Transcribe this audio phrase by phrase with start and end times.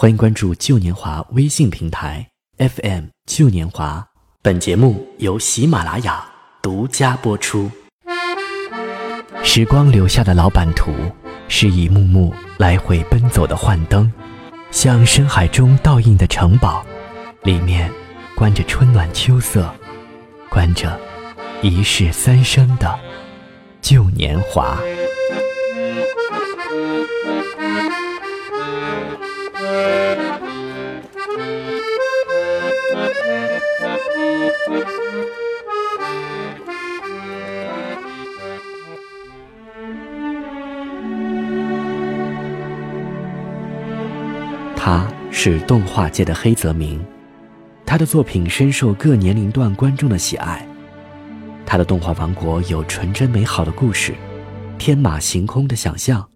[0.00, 2.24] 欢迎关注旧年华微信平台
[2.58, 4.06] FM 旧年华。
[4.40, 6.24] 本节目由喜马拉雅
[6.62, 7.68] 独家播出。
[9.42, 10.92] 时光留下的老版图，
[11.48, 14.08] 是一幕幕来回奔走的幻灯，
[14.70, 16.86] 像深海中倒映的城堡，
[17.42, 17.90] 里面
[18.36, 19.68] 关着春暖秋色，
[20.48, 20.96] 关着
[21.60, 22.96] 一世三生的
[23.82, 24.78] 旧年华。
[45.40, 47.00] 是动画界的黑泽明，
[47.86, 50.66] 他的作品深受各年龄段观众的喜爱。
[51.64, 54.12] 他的动画王国有纯真美好的故事，
[54.78, 56.28] 天马行空的想象，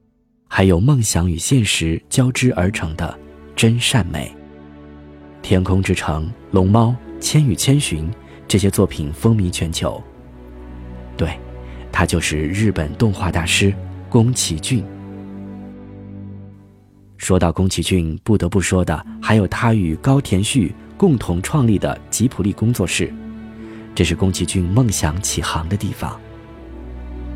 [0.46, 3.18] 还有梦想与现实交织而成的
[3.56, 4.32] 真善美。
[5.42, 8.08] 《天空之城》《龙猫》《千与千寻》
[8.46, 10.00] 这些作品风靡全球。
[11.16, 11.36] 对，
[11.90, 13.74] 他就是日本动画大师
[14.08, 14.84] 宫崎骏。
[17.22, 23.14] 说到宫崎骏，不得不说的还有他与高田旭共同创立的吉普力工作室，
[23.94, 26.20] 这是宫崎骏梦想起航的地方。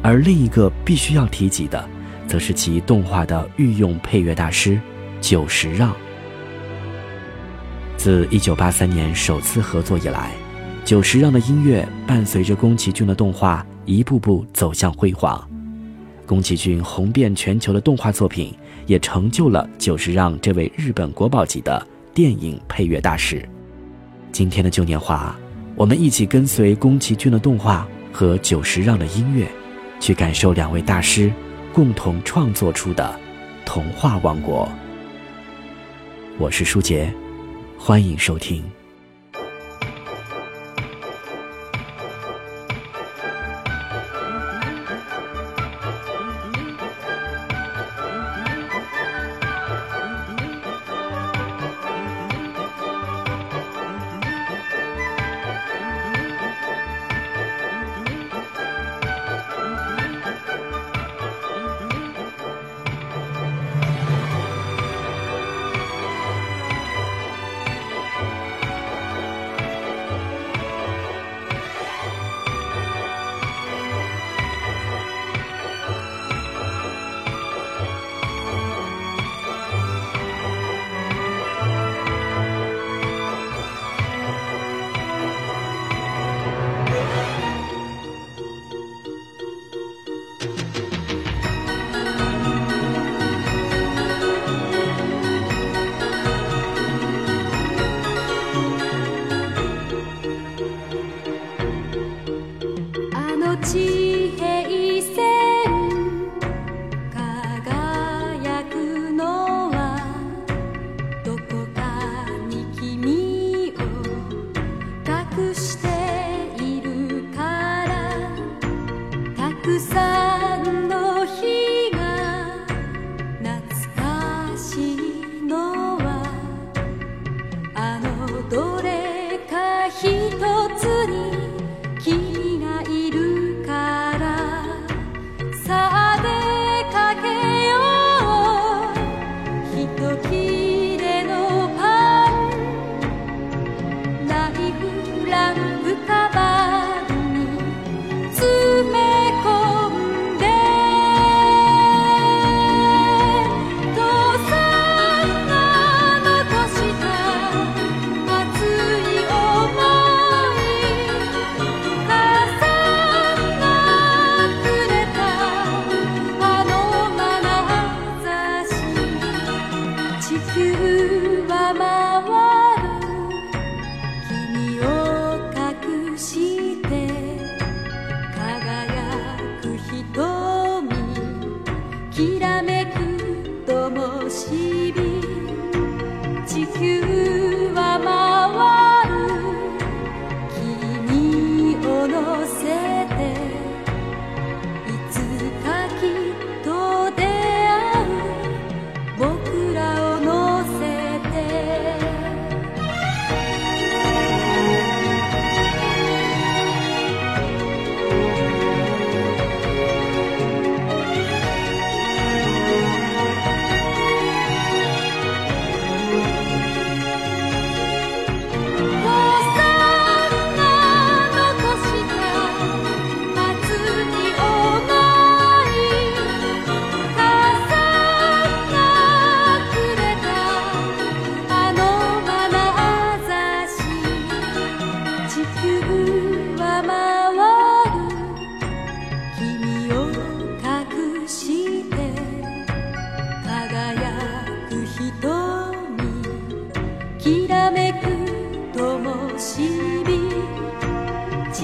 [0.02, 1.88] 而另一个必须要提及的，
[2.26, 4.80] 则是其动画的御用配乐大师
[5.20, 5.94] 久石让。
[7.96, 10.32] 自1983年首次合作以来，
[10.84, 15.48] 久石让的音乐伴随着宫崎骏的动画一步步走向辉煌。
[16.26, 18.52] 宫崎骏红遍全球的动画作品，
[18.86, 23.46] 也成就了久石让这位日本国宝级的电影配乐大师。
[24.32, 25.36] 今天的旧年华，
[25.74, 29.46] 我们一起跟随宫崎骏的动画和久石让的音乐，
[30.00, 31.32] 去感受两位大师
[31.72, 33.18] 共同创作出的
[33.64, 34.68] 童话王国。
[36.38, 37.12] 我是舒杰，
[37.78, 38.62] 欢迎收听。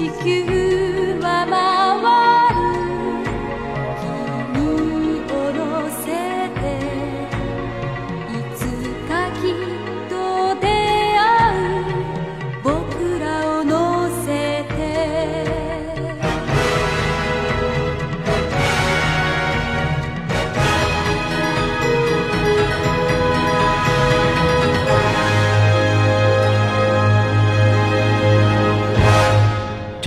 [0.03, 0.09] 地
[0.45, 0.52] 球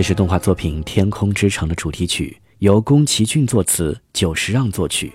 [0.09, 5.13] 是动画作品《天空之城》的主题曲，由宫崎骏作词，久石让作曲。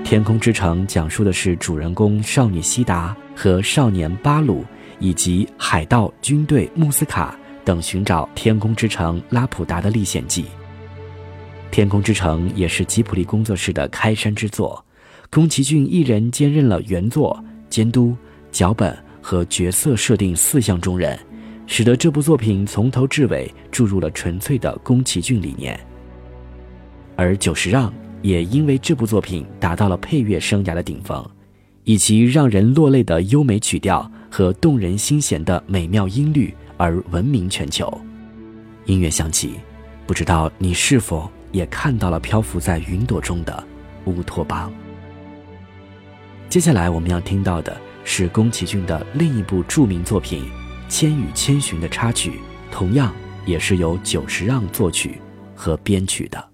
[0.04, 4.66] 《天空之城》讲述的是主人公少女希达和少年巴鲁
[4.98, 7.34] 以及海盗、军队穆斯卡
[7.64, 10.42] 等寻找天空之城拉普达的历险记。
[11.70, 14.84] 《天空之城》也是吉卜力工作室的开山之作，
[15.30, 18.14] 宫崎骏一人兼任了原作、监督、
[18.52, 21.18] 脚本和角色设定四项重任。
[21.66, 25.78] 使得这部作品从头至尾注入了纯粹的宫崎骏理念，
[27.16, 31.24] 而久石让也因为这部作品达到了配乐生涯的顶峰，
[31.84, 37.92] 以其让人落泪的优美曲调和动人心弦的美妙音律而闻名全球。
[38.84, 39.54] 音乐响起，
[40.06, 43.64] 不知道你是否也看到了漂浮在云朵中的
[44.04, 44.70] 乌托邦。
[46.50, 47.74] 接下来我们要听到的
[48.04, 50.44] 是宫崎骏的另一部著名作品。
[50.96, 52.38] 《千与千寻》的插曲，
[52.70, 53.12] 同样
[53.44, 55.20] 也是由久石让作曲
[55.52, 56.53] 和编曲的。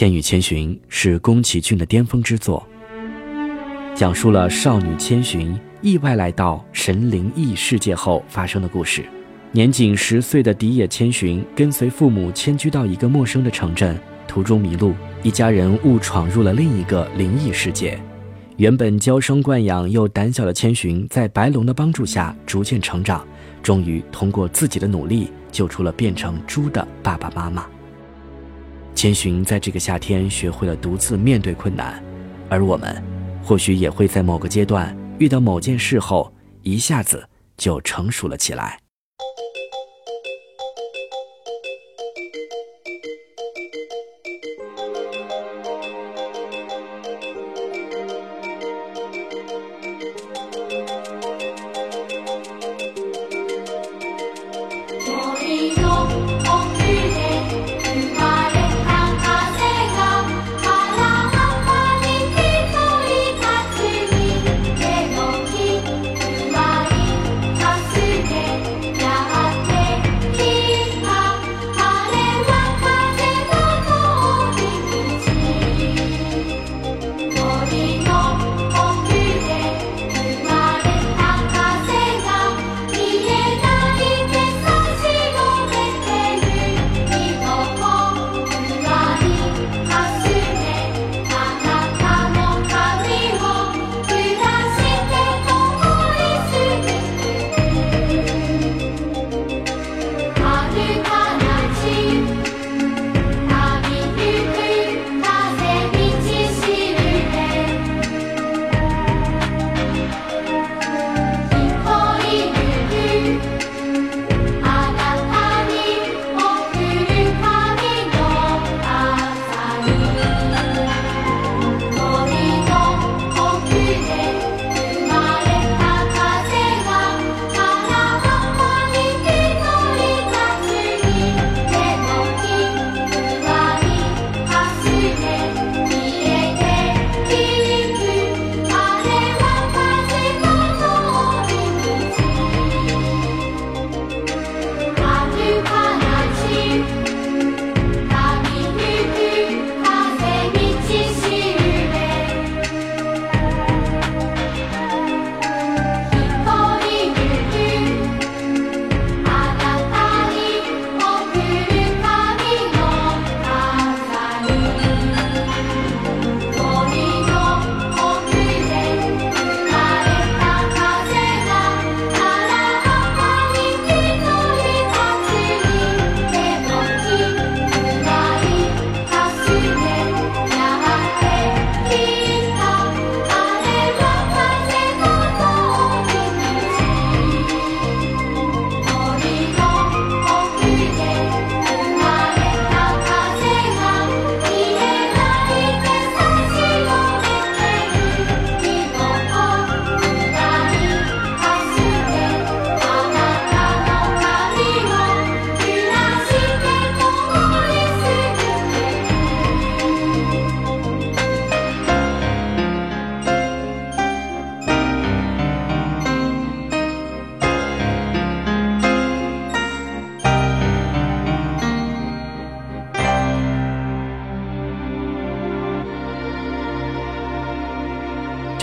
[0.00, 2.66] 千与千寻》是宫崎骏的巅峰之作，
[3.94, 9.04] 讲述了少女千寻意外来到神灵异世界后发生的故事。
[9.52, 13.94] 年仅十岁的荻野千寻跟随父母迁居到一个陌生的城镇，
[14.26, 18.00] 途中迷路，一家人误闯入了另一个灵异世界。
[18.56, 23.22] 原本娇生惯养又胆小的千寻，在白龙的帮助下逐渐成长，
[23.62, 27.66] 终于通过自己的努力救出了变成猪的爸爸妈妈。
[28.94, 32.02] 千寻在这个夏天学会了独自面对困难，
[32.48, 33.02] 而我们，
[33.42, 36.32] 或许也会在某个阶段遇到某件事后，
[36.62, 38.78] 一下子就成熟了起来。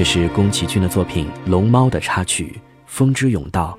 [0.10, 2.46] 是宫崎骏的作品《龙猫》的插曲
[2.86, 3.78] 《风之甬道》。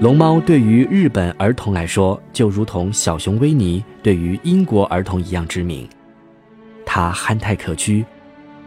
[0.00, 5.88] 龙猫对于日本儿童来说，就如同小熊维尼对于英国儿童一样知名。
[6.84, 8.04] 它憨态可掬，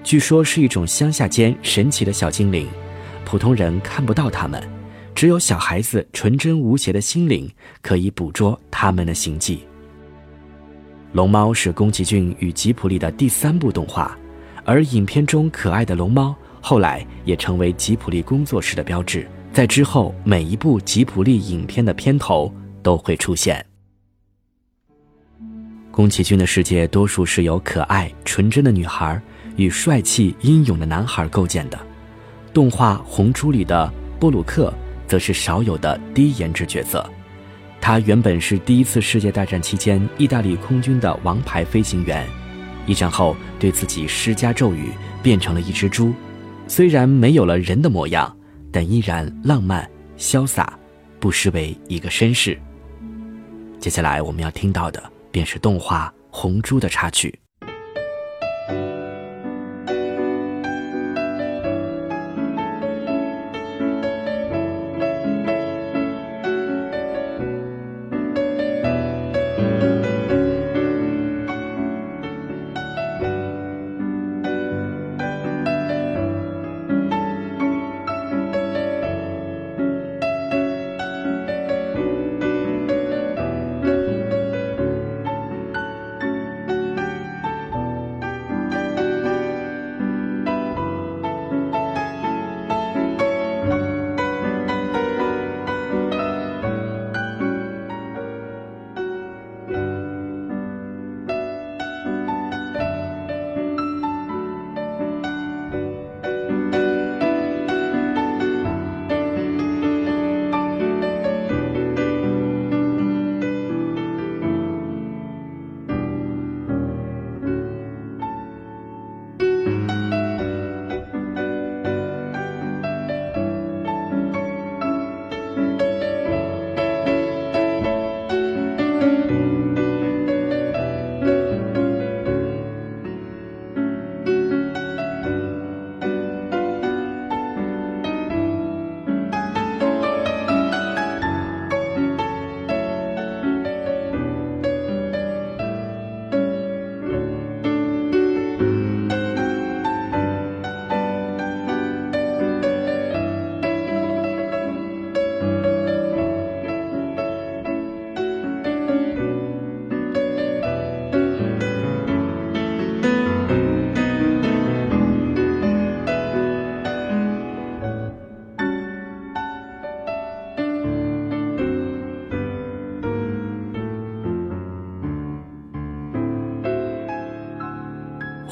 [0.05, 2.65] 据说是一种乡下间神奇的小精灵，
[3.25, 4.63] 普通人看不到它们，
[5.13, 9.59] 只有小孩子纯真无邪的心灵可以捕捉它们的行迹。
[11.11, 14.17] 龙猫是宫崎骏与吉卜力的第三部动画。
[14.65, 23.65] 而影片中可爱的龙猫，后来也成为吉普力工作室的标志，在之后每一部吉普力影片的片头都会出现。
[25.91, 29.21] 宫崎骏的世界多数是由可爱纯真的女孩
[29.57, 31.77] 与帅气英勇的男孩构建的，
[32.51, 34.73] 动画《红猪》里的波鲁克
[35.07, 37.07] 则是少有的低颜值角色，
[37.79, 42.25] 他原本是第一次世界大战期间意大利空军的王牌飞行员。
[42.85, 44.89] 一战后，对自己施加咒语，
[45.21, 46.13] 变成了一只猪。
[46.67, 48.35] 虽然没有了人的模样，
[48.71, 50.77] 但依然浪漫潇洒，
[51.19, 52.59] 不失为一个绅士。
[53.79, 57.29] 接下来我们要听到的，便是动画《红猪》的插曲。《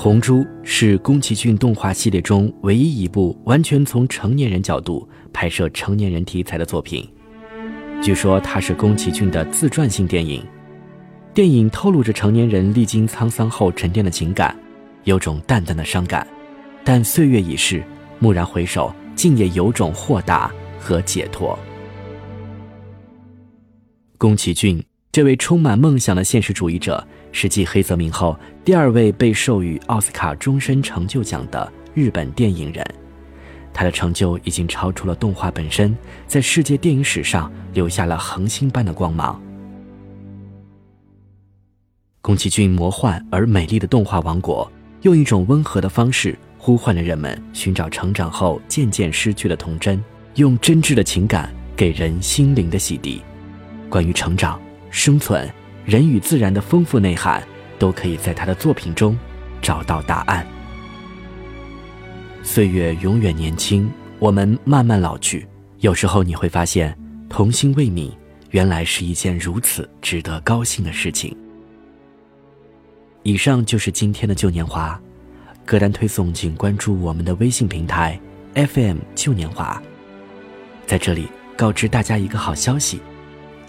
[0.03, 7.07] 红猪》是宫崎骏动画系列中唯一一部完全从成年人角度拍摄成年人题材的作品。
[8.01, 10.43] 据说它是宫崎骏的自传性电影。
[11.35, 14.57] 电影透露着成年人历经沧桑后沉淀的情感，
[15.03, 16.27] 有种淡淡的伤感，
[16.83, 17.83] 但岁月已逝，
[18.21, 21.55] 蓦然回首，竟也有种豁达和解脱。
[24.17, 27.05] 宫崎骏这位充满梦想的现实主义者。
[27.33, 32.85] 是继黑泽明后第二位被授予奥斯卡终身成就奖的日本电影人，
[33.73, 35.97] 他的成就已经超出了动画本身，
[36.27, 39.41] 在世界电影史上留下了恒星般的光芒。
[42.21, 44.69] 宫崎骏魔幻而美丽的动画王国，
[45.03, 50.03] 用一种温和的方式呼唤着人们寻找成长后渐渐失去的童真，
[50.35, 53.21] 用真挚的情感给人心灵的洗涤。
[53.89, 54.59] 关于成长、
[54.91, 55.51] 生存。
[55.83, 57.41] 人与自然的丰富内涵，
[57.79, 59.17] 都可以在他的作品中
[59.59, 60.45] 找到答案。
[62.43, 65.47] 岁月永远年轻，我们慢慢老去。
[65.79, 66.95] 有时候你会发现，
[67.27, 68.11] 童心未泯，
[68.51, 71.35] 原来是一件如此值得高兴的事情。
[73.23, 74.99] 以上就是今天的旧年华，
[75.65, 78.19] 歌单推送请关注我们的微信平台
[78.53, 79.81] FM 旧年华。
[80.85, 81.27] 在这里
[81.57, 82.99] 告知大家一个好消息。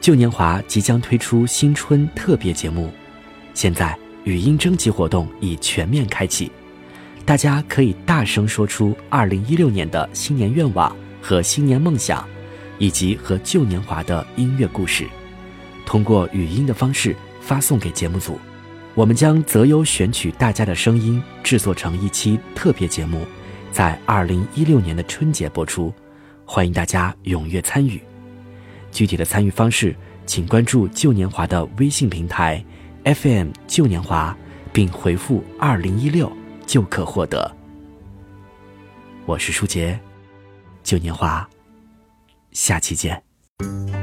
[0.03, 2.91] 旧年华即将推出新春特别节目，
[3.55, 6.51] 现在语音征集活动已全面开启，
[7.25, 12.29] 大家可以大声说出2016年的新年愿望和新年梦想，
[12.79, 15.07] 以及和旧年华的音乐故事，
[15.87, 18.37] 通过语音的方式发送给节目组，
[18.97, 23.25] 我们将择优选取大家的声音制作成一期特别节目，
[23.71, 25.95] 在2016年的春节播出，
[26.45, 28.03] 欢迎大家踊跃参与。
[28.93, 32.65] 具体的参与方式，请关注旧年华的微信平台
[33.05, 34.37] FM 旧年华，
[34.73, 36.31] 并回复“二零一六”
[36.65, 37.51] 就可获得。
[39.25, 39.99] 我是舒杰，
[40.85, 41.49] 旧年华，
[42.53, 44.02] 下期见。